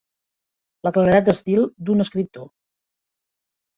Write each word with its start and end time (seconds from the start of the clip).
La 0.87 0.93
claredat 0.95 1.27
d'estil 1.29 1.67
d'un 1.91 2.07
escriptor. 2.07 2.49